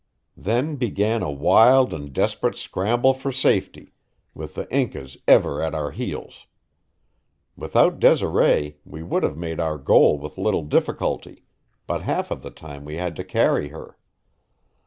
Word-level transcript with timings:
Then 0.35 0.77
began 0.77 1.21
a 1.21 1.29
wild 1.29 1.93
and 1.93 2.11
desperate 2.11 2.55
scramble 2.55 3.13
for 3.13 3.31
safety, 3.31 3.93
with 4.33 4.55
the 4.55 4.67
Incas 4.73 5.15
ever 5.27 5.61
at 5.61 5.75
our 5.75 5.91
heels. 5.91 6.47
Without 7.55 7.99
Desiree 7.99 8.77
we 8.83 9.03
would 9.03 9.21
have 9.21 9.37
made 9.37 9.59
our 9.59 9.77
goal 9.77 10.17
with 10.17 10.39
little 10.39 10.63
difficulty, 10.63 11.43
but 11.85 12.01
half 12.01 12.31
of 12.31 12.41
the 12.41 12.49
time 12.49 12.83
we 12.83 12.97
had 12.97 13.15
to 13.15 13.23
carry 13.23 13.67
her. 13.67 13.95